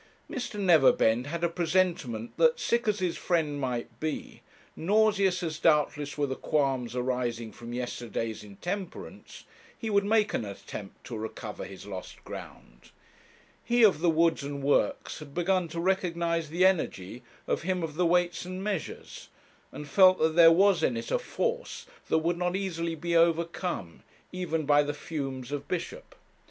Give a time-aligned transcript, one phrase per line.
[0.27, 0.59] Mr.
[0.59, 4.41] Neverbend had a presentiment that, sick as his friend might be,
[4.75, 9.43] nauseous as doubtless were the qualms arising from yesterday's intemperance,
[9.77, 12.89] he would make an attempt to recover his lost ground.
[13.63, 17.93] He of the Woods and Works had begun to recognize the energy of him of
[17.93, 19.29] the Weights and Measures,
[19.71, 24.01] and felt that there was in it a force that would not easily be overcome,
[24.31, 26.15] even by the fumes of bishop.